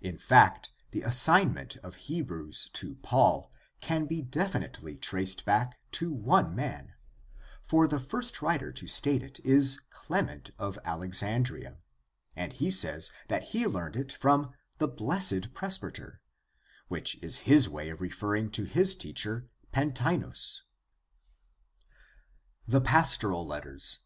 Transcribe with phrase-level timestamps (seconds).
[0.00, 3.52] In fact, the assignment of Hebrews to Paul
[3.82, 6.94] can be definitely traced back to one man,
[7.62, 11.76] for the first writer to state it is Clement of Alexandria,
[12.34, 16.22] and he says that he learned it from the Blessed Presbyter,
[16.86, 20.62] which is his way of referring to his teacher Pantaenus.
[22.66, 23.98] THE STUDY OF THE NEW TESTAMENT 183 The Pastoral Letters.